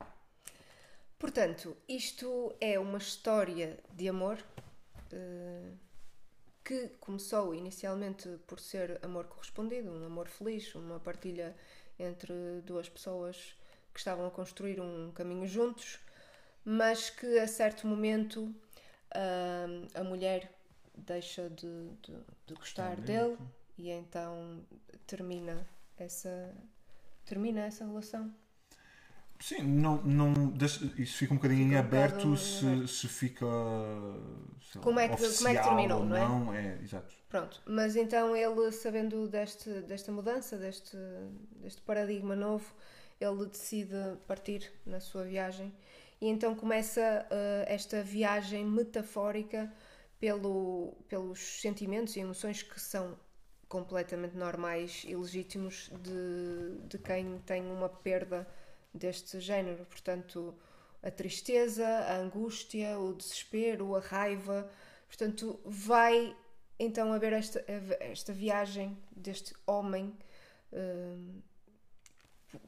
Portanto, 1.17 1.75
isto 1.87 2.55
é 2.61 2.79
uma 2.79 2.99
história 2.99 3.79
de 3.95 4.09
amor 4.09 4.37
uh, 5.11 5.77
que 6.63 6.89
começou 6.99 7.55
inicialmente 7.55 8.29
por 8.45 8.59
ser 8.59 8.99
amor 9.03 9.25
correspondido, 9.25 9.91
um 9.91 10.05
amor 10.05 10.27
feliz, 10.27 10.73
uma 10.75 10.99
partilha 10.99 11.55
entre 11.97 12.61
duas 12.63 12.87
pessoas 12.87 13.55
que 13.93 13.99
estavam 13.99 14.25
a 14.27 14.31
construir 14.31 14.79
um 14.79 15.11
caminho 15.11 15.47
juntos, 15.47 15.99
mas 16.63 17.09
que 17.09 17.39
a 17.39 17.47
certo 17.47 17.87
momento 17.87 18.43
uh, 18.43 19.87
a 19.93 20.03
mulher 20.03 20.51
deixa 20.95 21.49
de, 21.49 21.89
de, 22.01 22.13
de 22.47 22.53
gostar 22.53 22.95
dele 22.97 23.37
e 23.77 23.89
então 23.89 24.63
termina 25.07 25.65
essa 25.97 26.53
termina 27.25 27.61
essa 27.61 27.85
relação. 27.85 28.33
Sim, 29.39 29.63
não, 29.63 29.97
não, 30.03 30.53
isso 30.97 31.17
fica 31.17 31.33
um 31.33 31.37
bocadinho 31.37 31.69
fica 31.69 31.75
um 31.75 31.79
aberto 31.79 32.37
se, 32.37 32.87
se 32.87 33.07
fica. 33.07 33.45
Como 34.81 34.99
é, 34.99 35.09
que, 35.09 35.37
como 35.37 35.47
é 35.47 35.55
que 35.55 35.63
terminou, 35.63 36.05
não 36.05 36.15
é? 36.15 36.19
Não, 36.19 36.53
é, 36.53 36.79
exato. 36.83 37.15
Pronto, 37.27 37.59
mas 37.65 37.95
então 37.95 38.35
ele, 38.35 38.71
sabendo 38.71 39.27
deste, 39.27 39.69
desta 39.81 40.11
mudança, 40.11 40.57
deste, 40.57 40.95
deste 41.55 41.81
paradigma 41.81 42.35
novo, 42.35 42.71
ele 43.21 43.45
decide 43.45 44.17
partir 44.27 44.71
na 44.85 44.99
sua 44.99 45.23
viagem 45.23 45.73
e 46.19 46.27
então 46.27 46.55
começa 46.55 47.25
uh, 47.29 47.65
esta 47.65 48.03
viagem 48.03 48.65
metafórica 48.65 49.71
pelo, 50.19 50.93
pelos 51.07 51.39
sentimentos 51.61 52.15
e 52.15 52.19
emoções 52.19 52.61
que 52.61 52.79
são 52.79 53.17
completamente 53.67 54.35
normais 54.35 55.03
e 55.07 55.15
legítimos 55.15 55.89
de, 56.01 56.87
de 56.87 56.97
quem 56.97 57.39
tem 57.39 57.63
uma 57.63 57.89
perda 57.89 58.47
deste 58.93 59.39
género. 59.39 59.85
Portanto, 59.85 60.53
a 61.01 61.09
tristeza, 61.09 61.87
a 61.87 62.17
angústia, 62.17 62.99
o 62.99 63.13
desespero, 63.13 63.95
a 63.95 63.99
raiva. 63.99 64.69
Portanto, 65.07 65.59
vai 65.65 66.35
então 66.77 67.11
haver 67.13 67.33
esta, 67.33 67.63
esta 67.99 68.33
viagem 68.33 68.97
deste 69.15 69.55
homem 69.65 70.15
uh, 70.71 71.41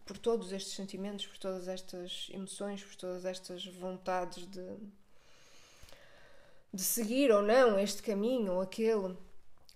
por 0.05 0.17
todos 0.17 0.51
estes 0.51 0.73
sentimentos, 0.73 1.25
por 1.25 1.37
todas 1.37 1.67
estas 1.67 2.29
emoções, 2.31 2.83
por 2.83 2.95
todas 2.95 3.25
estas 3.25 3.65
vontades 3.65 4.45
de, 4.47 4.77
de 6.73 6.81
seguir 6.81 7.31
ou 7.31 7.41
não 7.41 7.79
este 7.79 8.01
caminho 8.01 8.53
ou 8.53 8.61
aquele. 8.61 9.15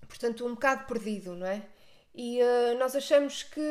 Portanto, 0.08 0.46
um 0.46 0.54
bocado 0.54 0.86
perdido, 0.86 1.36
não 1.36 1.48
é? 1.48 1.66
E 2.16 2.40
uh, 2.42 2.78
nós 2.80 2.96
achamos 2.96 3.44
que 3.44 3.62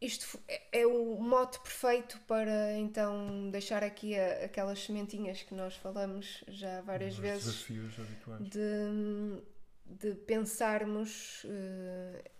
isto 0.00 0.38
é, 0.48 0.80
é 0.80 0.86
o 0.86 1.16
mote 1.20 1.58
perfeito 1.60 2.18
para 2.26 2.72
então 2.74 3.50
deixar 3.50 3.82
aqui 3.82 4.18
a, 4.18 4.44
aquelas 4.44 4.82
sementinhas 4.82 5.42
que 5.42 5.54
nós 5.54 5.74
falamos 5.76 6.44
já 6.48 6.80
várias 6.82 7.14
Os 7.14 7.20
vezes. 7.20 7.44
Desafios 7.44 7.98
habituais. 7.98 8.48
De, 8.48 9.42
de 9.86 10.14
pensarmos 10.14 11.44
uh, 11.44 12.30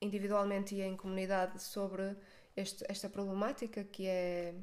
individualmente 0.00 0.74
e 0.74 0.82
em 0.82 0.96
comunidade 0.96 1.62
sobre 1.62 2.16
este, 2.56 2.84
esta 2.88 3.08
problemática 3.08 3.84
que 3.84 4.06
é 4.06 4.54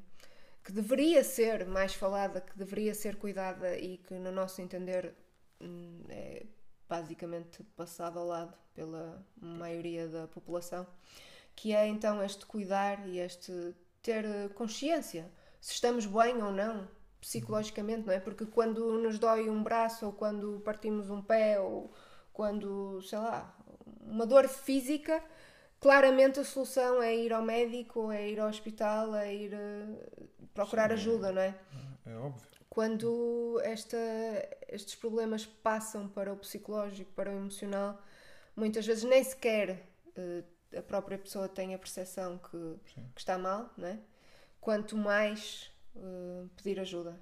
que 0.63 0.71
deveria 0.71 1.23
ser 1.23 1.65
mais 1.65 1.95
falada, 1.95 2.39
que 2.39 2.55
deveria 2.57 2.93
ser 2.93 3.15
cuidada 3.15 3.77
e 3.77 3.97
que 3.97 4.13
no 4.13 4.31
nosso 4.31 4.61
entender 4.61 5.15
hum, 5.59 6.03
é 6.09 6.45
basicamente 6.87 7.63
passada 7.75 8.19
ao 8.19 8.27
lado 8.27 8.55
pela 8.73 9.25
maioria 9.39 10.07
da 10.07 10.27
população 10.27 10.85
que 11.55 11.73
é 11.73 11.87
então 11.87 12.23
este 12.23 12.45
cuidar 12.45 13.07
e 13.07 13.19
este 13.19 13.75
ter 14.01 14.49
consciência 14.53 15.31
se 15.59 15.73
estamos 15.73 16.05
bem 16.05 16.41
ou 16.41 16.51
não 16.51 16.87
psicologicamente, 17.19 18.07
não 18.07 18.13
é? 18.13 18.19
Porque 18.19 18.45
quando 18.47 18.97
nos 18.97 19.19
dói 19.19 19.47
um 19.47 19.61
braço 19.61 20.07
ou 20.07 20.11
quando 20.11 20.59
partimos 20.65 21.09
um 21.11 21.21
pé 21.21 21.59
ou 21.59 21.93
quando, 22.33 22.99
sei 23.03 23.19
lá, 23.19 23.55
uma 24.01 24.25
dor 24.25 24.47
física, 24.47 25.23
claramente 25.81 26.39
a 26.39 26.45
solução 26.45 27.01
é 27.01 27.13
ir 27.13 27.33
ao 27.33 27.41
médico, 27.41 28.11
é 28.11 28.29
ir 28.29 28.39
ao 28.39 28.47
hospital, 28.47 29.15
é 29.15 29.35
ir 29.35 29.53
uh, 29.53 30.29
procurar 30.53 30.87
Sim, 30.89 30.93
ajuda, 30.93 31.31
não 31.33 31.41
é? 31.41 31.55
É 32.05 32.15
óbvio. 32.15 32.47
Quando 32.69 33.59
esta, 33.63 33.97
estes 34.69 34.95
problemas 34.95 35.45
passam 35.45 36.07
para 36.07 36.31
o 36.31 36.37
psicológico, 36.37 37.11
para 37.11 37.29
o 37.29 37.35
emocional, 37.35 38.01
muitas 38.55 38.85
vezes 38.85 39.03
nem 39.03 39.21
sequer 39.21 39.85
uh, 40.15 40.77
a 40.77 40.81
própria 40.81 41.17
pessoa 41.17 41.49
tem 41.49 41.73
a 41.73 41.79
percepção 41.79 42.37
que, 42.37 42.75
que 43.13 43.19
está 43.19 43.37
mal, 43.37 43.69
não 43.77 43.87
é? 43.87 43.99
quanto 44.61 44.95
mais 44.95 45.71
uh, 45.95 46.47
pedir 46.55 46.79
ajuda. 46.79 47.19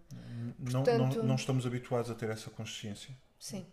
Não, 0.59 0.83
Portanto, 0.83 1.17
não, 1.17 1.23
não, 1.23 1.35
estamos 1.35 1.65
habituados 1.65 2.11
a 2.11 2.15
ter 2.15 2.29
essa 2.29 2.49
consciência. 2.51 3.15
Sim. 3.39 3.65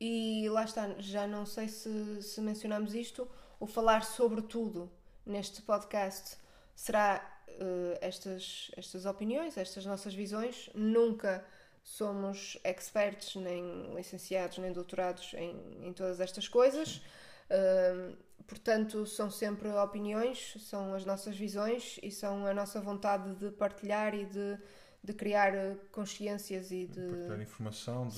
E 0.00 0.48
lá 0.48 0.64
está, 0.64 0.94
já 1.00 1.26
não 1.26 1.44
sei 1.44 1.68
se, 1.68 2.22
se 2.22 2.40
mencionamos 2.40 2.94
isto, 2.94 3.28
o 3.60 3.66
falar 3.66 4.02
sobre 4.02 4.42
tudo 4.42 4.90
neste 5.24 5.62
podcast 5.62 6.36
será 6.74 7.22
uh, 7.48 7.98
estas, 8.00 8.70
estas 8.76 9.06
opiniões, 9.06 9.56
estas 9.56 9.86
nossas 9.86 10.14
visões. 10.14 10.68
Nunca 10.74 11.44
somos 11.84 12.58
experts, 12.64 13.36
nem 13.36 13.94
licenciados, 13.94 14.58
nem 14.58 14.72
doutorados 14.72 15.34
em, 15.34 15.86
em 15.86 15.92
todas 15.92 16.18
estas 16.18 16.48
coisas. 16.48 17.02
Uh, 17.50 18.16
Portanto, 18.50 19.06
são 19.06 19.30
sempre 19.30 19.68
opiniões, 19.68 20.56
são 20.58 20.92
as 20.92 21.04
nossas 21.04 21.36
visões 21.36 22.00
e 22.02 22.10
são 22.10 22.44
a 22.44 22.52
nossa 22.52 22.80
vontade 22.80 23.32
de 23.36 23.48
partilhar 23.52 24.12
e 24.12 24.26
de, 24.26 24.58
de 25.04 25.12
criar 25.12 25.52
consciências 25.92 26.72
e 26.72 26.84
de. 26.88 27.06
Partilhar 27.06 27.40
informação, 27.40 28.08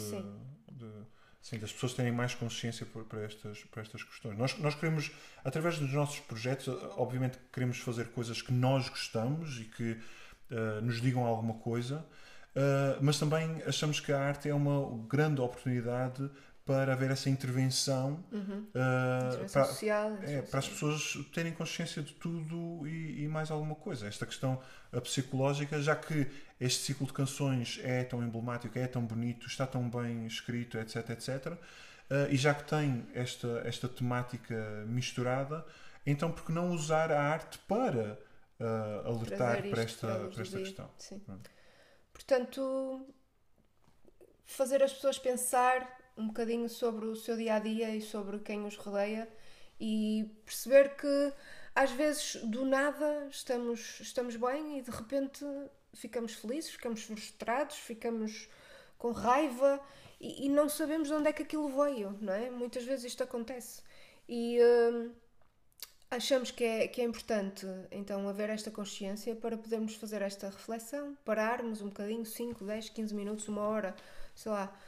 de, 0.71 0.89
sim. 1.43 1.59
das 1.59 1.73
pessoas 1.73 1.93
terem 1.93 2.13
mais 2.13 2.35
consciência 2.35 2.87
para 2.87 3.25
estas, 3.25 3.59
para 3.65 3.83
estas 3.83 4.03
questões. 4.05 4.39
Nós, 4.39 4.57
nós 4.59 4.75
queremos, 4.75 5.11
através 5.45 5.79
dos 5.79 5.93
nossos 5.93 6.21
projetos, 6.21 6.69
obviamente 6.97 7.39
queremos 7.53 7.79
fazer 7.79 8.09
coisas 8.09 8.41
que 8.41 8.53
nós 8.53 8.89
gostamos 8.89 9.59
e 9.59 9.65
que 9.65 9.93
uh, 10.51 10.81
nos 10.81 11.01
digam 11.01 11.25
alguma 11.25 11.55
coisa, 11.55 11.97
uh, 12.57 12.99
mas 13.03 13.19
também 13.19 13.63
achamos 13.67 14.01
que 14.01 14.13
a 14.13 14.21
arte 14.21 14.49
é 14.49 14.55
uma 14.55 15.05
grande 15.09 15.41
oportunidade 15.41 16.31
para 16.65 16.93
haver 16.93 17.11
essa 17.11 17.29
intervenção, 17.29 18.25
uhum. 18.31 18.67
uh, 18.75 19.27
intervenção 19.27 19.63
para, 19.63 19.73
social, 19.73 20.19
é, 20.23 20.43
para 20.43 20.59
as 20.61 20.69
pessoas 20.69 21.19
terem 21.33 21.53
consciência 21.53 22.01
de 22.03 22.13
tudo 22.15 22.87
e, 22.87 23.25
e, 23.25 23.29
mais 23.29 23.51
alguma 23.51 23.75
coisa. 23.75 24.07
Esta 24.07 24.25
questão 24.25 24.61
psicológica, 25.03 25.81
já 25.83 25.97
que 25.97 26.31
este 26.61 26.85
ciclo 26.85 27.07
de 27.07 27.13
canções 27.13 27.81
é 27.83 28.05
tão 28.05 28.23
emblemático, 28.23 28.79
é 28.79 28.87
tão 28.87 29.05
bonito, 29.05 29.49
está 29.49 29.67
tão 29.67 29.91
bem 29.91 30.25
escrito, 30.27 30.79
etc, 30.79 31.11
etc, 31.11 31.47
uh, 31.47 31.59
e 32.31 32.37
já 32.37 32.55
que 32.55 32.65
tem 32.65 33.07
esta, 33.13 33.63
esta 33.65 33.89
temática 33.89 34.85
misturada, 34.87 35.67
então 36.07 36.31
por 36.31 36.45
que 36.45 36.53
não 36.53 36.71
usar 36.71 37.11
a 37.11 37.21
arte 37.21 37.59
para 37.67 38.19
uh, 38.61 39.09
alertar 39.09 39.69
para 39.69 39.83
esta, 39.83 40.29
para 40.33 40.43
esta 40.43 40.59
questão? 40.59 40.91
Sim. 40.97 41.21
Portanto, 42.13 43.13
fazer 44.45 44.81
as 44.81 44.93
pessoas 44.93 45.19
pensar 45.19 46.02
um 46.17 46.27
bocadinho 46.29 46.69
sobre 46.69 47.07
o 47.07 47.17
seu 47.17 47.37
dia 47.37 47.55
a 47.55 47.59
dia 47.59 47.95
e 47.95 48.01
sobre 48.01 48.39
quem 48.39 48.65
os 48.65 48.77
rodeia 48.77 49.29
e 49.81 50.31
perceber 50.45 50.97
que 50.97 51.33
às 51.75 51.91
vezes 51.91 52.37
do 52.45 52.65
nada 52.65 53.27
estamos, 53.31 53.99
estamos 54.01 54.37
bem 54.37 54.79
e 54.79 54.83
de 54.83 54.91
repente 54.91 55.45
ficamos 55.95 56.35
felizes, 56.35 56.71
ficamos 56.71 57.03
frustrados, 57.03 57.77
ficamos 57.77 58.49
com 58.99 59.11
raiva 59.11 59.81
e, 60.21 60.47
e 60.47 60.49
não 60.49 60.69
sabemos 60.69 61.09
de 61.09 61.15
onde 61.15 61.29
é 61.29 61.33
que 61.33 61.43
aquilo 61.43 61.69
veio, 61.69 62.17
não 62.21 62.33
é? 62.33 62.51
Muitas 62.51 62.85
vezes 62.85 63.07
isto 63.07 63.23
acontece 63.23 63.83
e 64.29 64.59
hum, 64.63 65.13
achamos 66.11 66.51
que 66.51 66.63
é, 66.63 66.87
que 66.87 67.01
é 67.01 67.05
importante 67.05 67.67
então 67.91 68.29
haver 68.29 68.51
esta 68.51 68.71
consciência 68.71 69.35
para 69.35 69.57
podermos 69.57 69.95
fazer 69.97 70.23
esta 70.23 70.49
reflexão, 70.51 71.17
pararmos 71.25 71.81
um 71.81 71.87
bocadinho, 71.87 72.25
5, 72.25 72.65
10, 72.65 72.91
15 72.91 73.15
minutos, 73.15 73.49
uma 73.49 73.63
hora, 73.63 73.97
sei 74.35 74.53
lá, 74.53 74.79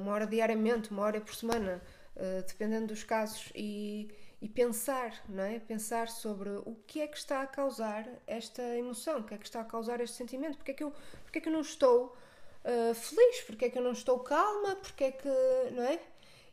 uma 0.00 0.12
hora 0.12 0.26
diariamente, 0.26 0.90
uma 0.90 1.02
hora 1.02 1.20
por 1.20 1.34
semana, 1.34 1.80
eh, 2.16 2.42
dependendo 2.46 2.88
dos 2.88 3.02
casos, 3.02 3.50
e, 3.54 4.08
e 4.42 4.48
pensar, 4.48 5.12
não 5.28 5.42
é? 5.42 5.58
Pensar 5.58 6.08
sobre 6.08 6.50
o 6.50 6.76
que 6.86 7.00
é 7.00 7.06
que 7.06 7.16
está 7.16 7.42
a 7.42 7.46
causar 7.46 8.06
esta 8.26 8.62
emoção, 8.76 9.20
o 9.20 9.24
que 9.24 9.34
é 9.34 9.38
que 9.38 9.46
está 9.46 9.60
a 9.60 9.64
causar 9.64 10.00
este 10.00 10.16
sentimento, 10.16 10.56
porque 10.56 10.72
é 10.72 10.74
que 10.74 10.84
eu, 10.84 10.92
porque 11.22 11.38
é 11.38 11.40
que 11.40 11.48
eu 11.48 11.52
não 11.52 11.60
estou 11.62 12.16
uh, 12.64 12.94
feliz, 12.94 13.40
porque 13.42 13.66
é 13.66 13.70
que 13.70 13.78
eu 13.78 13.82
não 13.82 13.92
estou 13.92 14.18
calma, 14.20 14.76
porque 14.76 15.04
é 15.04 15.12
que, 15.12 15.28
não 15.72 15.82
é? 15.84 15.98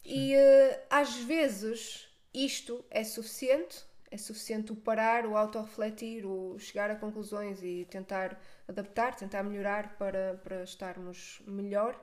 E 0.06 0.34
eh, 0.36 0.86
às 0.90 1.16
vezes 1.18 2.08
isto 2.34 2.86
é 2.90 3.04
suficiente, 3.04 3.84
é 4.10 4.18
suficiente 4.18 4.72
o 4.72 4.76
parar, 4.76 5.26
o 5.26 5.36
autorrefletir, 5.36 6.26
o 6.26 6.58
chegar 6.60 6.90
a 6.90 6.96
conclusões 6.96 7.62
e 7.62 7.86
tentar 7.90 8.40
adaptar, 8.68 9.16
tentar 9.16 9.44
melhorar 9.44 9.98
para, 9.98 10.40
para 10.44 10.64
estarmos 10.64 11.42
melhor. 11.46 12.00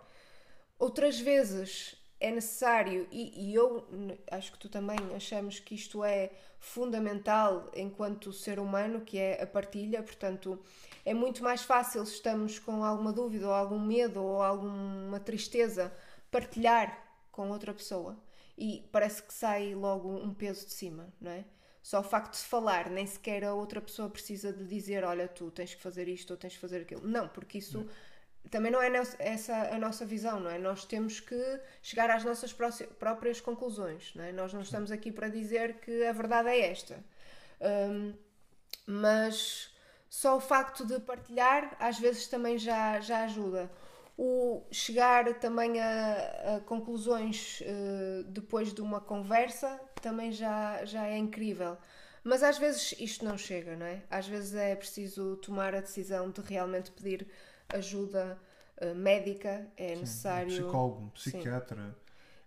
Outras 0.78 1.18
vezes 1.18 1.94
é 2.20 2.30
necessário, 2.30 3.06
e, 3.10 3.50
e 3.50 3.54
eu 3.54 3.86
acho 4.30 4.52
que 4.52 4.58
tu 4.58 4.68
também 4.68 4.98
achamos 5.14 5.60
que 5.60 5.74
isto 5.74 6.02
é 6.02 6.30
fundamental 6.58 7.70
enquanto 7.74 8.32
ser 8.32 8.58
humano, 8.58 9.02
que 9.02 9.18
é 9.18 9.42
a 9.42 9.46
partilha, 9.46 10.02
portanto, 10.02 10.58
é 11.04 11.12
muito 11.12 11.42
mais 11.42 11.62
fácil 11.62 12.04
se 12.06 12.14
estamos 12.14 12.58
com 12.58 12.82
alguma 12.82 13.12
dúvida 13.12 13.46
ou 13.46 13.52
algum 13.52 13.78
medo 13.78 14.22
ou 14.22 14.42
alguma 14.42 15.20
tristeza 15.20 15.92
partilhar 16.30 16.98
com 17.30 17.50
outra 17.50 17.74
pessoa 17.74 18.16
e 18.56 18.88
parece 18.90 19.22
que 19.22 19.34
sai 19.34 19.74
logo 19.74 20.08
um 20.08 20.32
peso 20.32 20.66
de 20.66 20.72
cima, 20.72 21.12
não 21.20 21.30
é? 21.30 21.44
Só 21.82 22.00
o 22.00 22.02
facto 22.02 22.32
de 22.32 22.44
falar, 22.44 22.88
nem 22.88 23.06
sequer 23.06 23.44
a 23.44 23.52
outra 23.52 23.78
pessoa 23.78 24.08
precisa 24.08 24.50
de 24.50 24.64
dizer, 24.64 25.04
olha, 25.04 25.28
tu 25.28 25.50
tens 25.50 25.74
que 25.74 25.82
fazer 25.82 26.08
isto 26.08 26.30
ou 26.30 26.36
tens 26.38 26.54
que 26.54 26.60
fazer 26.60 26.80
aquilo. 26.80 27.06
Não, 27.06 27.28
porque 27.28 27.58
isso 27.58 27.86
também 28.50 28.70
não 28.70 28.80
é 28.80 28.90
essa 29.18 29.54
a 29.74 29.78
nossa 29.78 30.04
visão, 30.04 30.40
não 30.40 30.50
é? 30.50 30.58
Nós 30.58 30.84
temos 30.84 31.20
que 31.20 31.60
chegar 31.82 32.10
às 32.10 32.24
nossas 32.24 32.52
próprias 32.52 33.40
conclusões, 33.40 34.12
não 34.14 34.24
é? 34.24 34.32
Nós 34.32 34.52
não 34.52 34.60
estamos 34.60 34.90
aqui 34.90 35.10
para 35.10 35.28
dizer 35.28 35.74
que 35.80 36.04
a 36.04 36.12
verdade 36.12 36.48
é 36.48 36.70
esta. 36.70 37.02
Hum, 37.60 38.14
mas 38.86 39.74
só 40.08 40.36
o 40.36 40.40
facto 40.40 40.86
de 40.86 41.00
partilhar 41.00 41.76
às 41.80 41.98
vezes 41.98 42.26
também 42.28 42.58
já, 42.58 43.00
já 43.00 43.24
ajuda. 43.24 43.70
O 44.16 44.62
chegar 44.70 45.34
também 45.40 45.80
a, 45.80 46.56
a 46.56 46.60
conclusões 46.60 47.60
eh, 47.62 48.22
depois 48.28 48.72
de 48.72 48.80
uma 48.80 49.00
conversa 49.00 49.80
também 50.00 50.30
já, 50.30 50.84
já 50.84 51.06
é 51.08 51.16
incrível. 51.16 51.76
Mas 52.22 52.42
às 52.42 52.56
vezes 52.56 52.94
isto 52.98 53.24
não 53.24 53.36
chega, 53.36 53.76
não 53.76 53.86
é? 53.86 54.02
Às 54.08 54.28
vezes 54.28 54.54
é 54.54 54.76
preciso 54.76 55.36
tomar 55.38 55.74
a 55.74 55.80
decisão 55.80 56.30
de 56.30 56.40
realmente 56.42 56.92
pedir 56.92 57.26
ajuda 57.68 58.38
eh, 58.78 58.94
médica, 58.94 59.70
é 59.76 59.96
necessário. 59.96 60.48
Um 60.48 60.48
psicólogo, 60.48 61.00
um 61.02 61.10
Sim. 61.24 61.40
psiquiatra. 61.40 61.96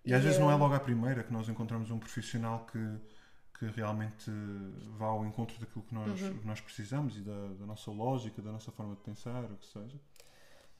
E, 0.05 0.11
E, 0.11 0.13
às 0.13 0.23
vezes 0.23 0.39
não 0.39 0.51
é 0.51 0.53
eh, 0.53 0.57
logo 0.57 0.73
à 0.73 0.79
primeira 0.79 1.23
que 1.23 1.31
nós 1.33 1.47
encontramos 1.49 1.91
um 1.91 1.99
profissional 1.99 2.65
que, 2.65 2.79
que 3.59 3.65
realmente 3.67 4.31
vá 4.97 5.07
ao 5.07 5.25
encontro 5.25 5.59
daquilo 5.59 5.83
que 5.85 5.93
nós, 5.93 6.21
Uhum. 6.21 6.41
nós 6.43 6.61
precisamos 6.61 7.17
e 7.17 7.21
da, 7.21 7.53
da 7.59 7.65
nossa 7.65 7.91
lógica, 7.91 8.41
da 8.41 8.51
nossa 8.51 8.71
forma 8.71 8.95
de 8.95 9.01
pensar, 9.01 9.43
o 9.45 9.57
que 9.57 9.65
seja. 9.65 9.99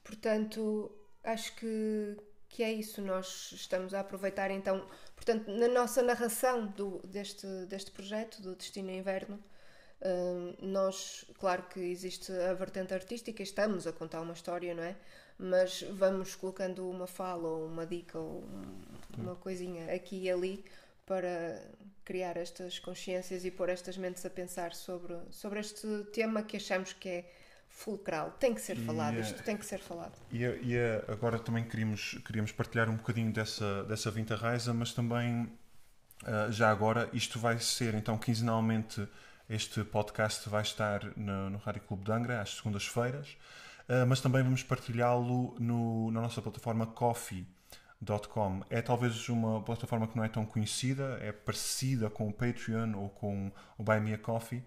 Portanto, 0.04 0.90
acho 1.24 1.54
que, 1.56 2.16
que 2.48 2.62
é 2.62 2.72
isso. 2.72 3.02
Nós 3.02 3.52
estamos 3.52 3.92
a 3.94 4.00
aproveitar 4.00 4.50
então, 4.50 4.86
portanto, 5.14 5.48
na 5.50 5.68
nossa 5.68 6.02
narração 6.02 6.66
do, 6.68 7.00
deste, 7.06 7.46
deste 7.66 7.90
projeto, 7.90 8.40
do 8.42 8.54
Destino 8.56 8.90
Inverno, 8.90 9.42
nós, 10.60 11.24
claro 11.38 11.64
que 11.64 11.80
existe 11.80 12.30
a 12.32 12.54
vertente 12.54 12.94
artística, 12.94 13.42
estamos 13.42 13.86
a 13.86 13.92
contar 13.92 14.20
uma 14.20 14.32
história, 14.32 14.74
não 14.74 14.82
é? 14.82 14.96
Mas 15.38 15.82
vamos 15.92 16.34
colocando 16.34 16.88
uma 16.88 17.06
fala 17.06 17.48
ou 17.48 17.66
uma 17.66 17.86
dica 17.86 18.18
ou 18.18 18.42
um- 18.42 18.82
uma 19.18 19.34
coisinha 19.36 19.92
aqui 19.94 20.24
e 20.24 20.30
ali 20.30 20.64
para 21.06 21.60
criar 22.04 22.36
estas 22.36 22.78
consciências 22.78 23.44
e 23.44 23.50
pôr 23.50 23.68
estas 23.68 23.96
mentes 23.96 24.24
a 24.24 24.30
pensar 24.30 24.74
sobre, 24.74 25.16
sobre 25.30 25.60
este 25.60 25.86
tema 26.12 26.42
que 26.42 26.56
achamos 26.56 26.92
que 26.92 27.08
é 27.08 27.32
fulcral. 27.68 28.32
Tem 28.38 28.54
que 28.54 28.60
ser 28.60 28.76
E, 28.78 28.84
falado, 28.84 29.16
eh, 29.16 29.20
isto 29.20 29.42
tem 29.42 29.56
que 29.56 29.64
ser 29.64 29.78
falado. 29.78 30.12
E, 30.32 30.42
e 30.42 30.76
agora 31.06 31.38
também 31.38 31.64
queríamos, 31.64 32.18
queríamos 32.26 32.50
partilhar 32.52 32.88
um 32.88 32.96
bocadinho 32.96 33.32
dessa, 33.32 33.84
dessa 33.84 34.10
Vinta 34.10 34.36
Raiza, 34.36 34.72
mas 34.74 34.92
também 34.92 35.52
ah, 36.24 36.48
já 36.50 36.70
agora 36.70 37.08
isto 37.12 37.38
vai 37.38 37.58
ser 37.60 37.94
então 37.94 38.18
quinzenalmente 38.18 39.06
este 39.48 39.82
podcast 39.84 40.48
vai 40.48 40.62
estar 40.62 41.00
no, 41.16 41.50
no 41.50 41.58
Rádio 41.58 41.80
Clube 41.82 42.04
de 42.04 42.12
Angra 42.12 42.40
às 42.40 42.56
segundas-feiras, 42.56 43.36
ah, 43.88 44.04
mas 44.06 44.20
também 44.20 44.42
vamos 44.42 44.62
partilhá-lo 44.62 45.56
no- 45.58 46.10
na 46.10 46.20
nossa 46.20 46.42
plataforma 46.42 46.86
coffee.com. 46.86 48.62
É 48.70 48.82
talvez 48.82 49.28
uma 49.28 49.62
plataforma 49.62 50.06
que 50.06 50.16
não 50.16 50.24
é 50.24 50.28
tão 50.28 50.44
conhecida, 50.44 51.18
é 51.20 51.32
parecida 51.32 52.10
com 52.10 52.28
o 52.28 52.32
Patreon 52.32 52.94
ou 52.96 53.08
com 53.08 53.50
o 53.76 53.82
Buy 53.82 54.00
Me 54.00 54.14
a 54.14 54.18
Coffee. 54.18 54.58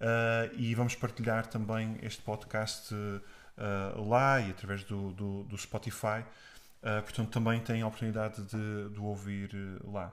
Uh, 0.00 0.52
e 0.54 0.74
vamos 0.74 0.94
partilhar 0.96 1.46
também 1.46 1.96
este 2.02 2.20
podcast 2.20 2.92
uh, 2.92 4.08
lá 4.08 4.40
e 4.40 4.50
através 4.50 4.82
do, 4.84 5.12
do, 5.12 5.44
do 5.44 5.56
Spotify. 5.56 6.24
Uh, 6.84 7.02
portanto, 7.02 7.30
também 7.30 7.58
tem 7.60 7.80
a 7.80 7.86
oportunidade 7.86 8.42
de, 8.42 8.90
de 8.90 9.00
ouvir 9.00 9.50
uh, 9.54 9.90
lá. 9.90 10.12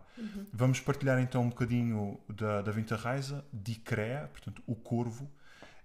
Vamos 0.53 0.79
partilhar 0.79 1.19
então 1.19 1.41
um 1.41 1.49
bocadinho 1.49 2.17
da, 2.29 2.61
da 2.61 2.71
Vinta 2.71 2.95
Raiza, 2.95 3.43
de 3.51 3.75
Crea, 3.75 4.29
portanto, 4.31 4.63
o 4.65 4.73
Corvo, 4.73 5.29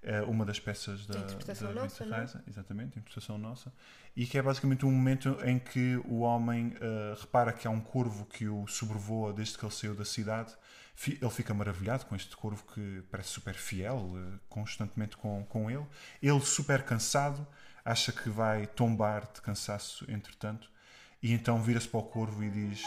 uh, 0.05 0.31
uma 0.31 0.45
das 0.45 0.61
peças 0.61 1.05
da, 1.05 1.19
interpretação 1.19 1.75
da 1.75 1.83
nossa, 1.83 2.05
Vinta 2.05 2.15
é? 2.15 2.19
Raiza, 2.19 2.45
exatamente, 2.47 2.89
interpretação 2.91 3.37
nossa, 3.37 3.73
e 4.15 4.27
que 4.27 4.39
é 4.39 4.43
basicamente 4.43 4.87
um 4.87 4.93
momento 4.93 5.37
em 5.45 5.59
que 5.59 5.97
o 6.05 6.21
homem 6.21 6.69
uh, 6.69 7.21
repara 7.21 7.53
que 7.53 7.67
há 7.67 7.71
um 7.71 7.81
corvo 7.81 8.25
que 8.25 8.47
o 8.47 8.65
sobrevoa 8.69 9.33
desde 9.33 9.59
que 9.59 9.65
ele 9.65 9.75
saiu 9.75 9.95
da 9.95 10.05
cidade. 10.05 10.55
Ele 11.09 11.31
fica 11.31 11.53
maravilhado 11.53 12.07
com 12.07 12.15
este 12.15 12.35
corvo 12.37 12.65
que 12.73 13.03
parece 13.11 13.31
super 13.31 13.55
fiel, 13.55 14.13
constantemente 14.49 15.17
com, 15.17 15.45
com 15.45 15.71
ele. 15.71 15.85
Ele, 16.23 16.41
super 16.41 16.83
cansado, 16.85 17.47
acha 17.85 18.13
que 18.13 18.31
vai 18.31 18.67
tombar 18.67 19.31
de 19.31 19.43
cansaço, 19.43 20.11
entretanto, 20.11 20.71
e 21.23 21.33
então 21.33 21.61
vira-se 21.63 21.89
para 21.89 22.01
o 22.01 22.03
corvo 22.05 22.43
e 22.45 22.51
diz: 22.51 22.83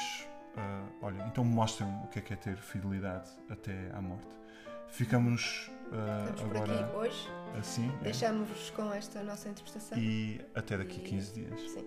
ah, 0.57 0.83
Olha, 1.01 1.23
então 1.27 1.43
mostra-me 1.43 2.03
o 2.03 2.07
que 2.07 2.19
é 2.19 2.21
que 2.21 2.33
é 2.33 2.35
ter 2.37 2.57
fidelidade 2.57 3.29
até 3.49 3.89
à 3.93 4.01
morte. 4.01 4.27
Ficamos 4.87 5.69
ah, 5.91 6.25
Estamos 6.29 6.41
por 6.41 6.57
agora 6.57 6.85
aqui 6.85 6.95
hoje. 6.95 7.29
assim 7.59 7.91
é? 8.01 8.03
Deixamos-vos 8.05 8.69
com 8.71 8.93
esta 8.93 9.21
nossa 9.23 9.49
interpretação. 9.49 9.97
e 9.97 10.41
até 10.55 10.77
daqui 10.77 10.99
a 10.99 11.03
E- 11.03 11.07
15 11.07 11.33
dias. 11.33 11.61
Sim. 11.71 11.85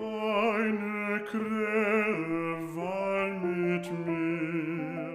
Eine 0.00 1.20
Krähe 1.24 2.76
war 2.76 3.28
mit 3.40 3.90
mir 4.06 5.10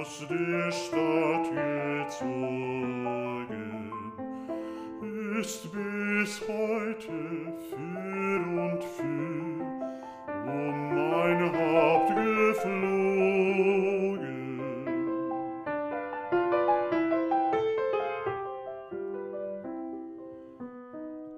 aus 0.00 0.26
der 0.28 0.72
Stadt 0.72 1.46
gezogen, 1.54 2.99
ist 5.40 5.72
bis 5.72 6.40
heute 6.42 7.12
für 7.70 8.40
und 8.60 8.84
für 8.84 9.64
um 10.44 10.94
mein 10.94 11.40
Haupt 11.56 12.10
geflogen. 12.14 13.00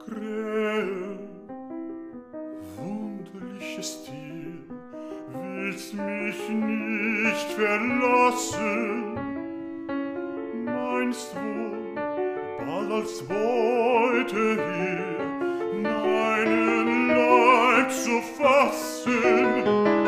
Krähe, 0.01 1.19
wunderliches 2.77 3.91
Tier, 4.05 4.55
willst 5.33 5.95
mich 5.95 6.49
nicht 6.49 7.49
verlassen, 7.53 9.15
meinst 10.65 11.37
wohl, 11.37 11.72
als 12.93 13.25
wollte 13.27 14.37
hier 14.37 15.83
meinen 15.83 17.09
Leib 17.09 17.91
zu 17.91 18.21
fassen. 18.37 20.02